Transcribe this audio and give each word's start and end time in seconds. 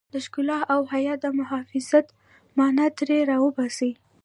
د 0.13 0.15
ښکلا 0.25 0.59
او 0.73 0.81
حيا 0.91 1.13
د 1.23 1.25
محافظت 1.39 2.05
مانا 2.57 2.87
ترې 2.97 3.19
را 3.29 3.37
وباسي. 3.45 3.91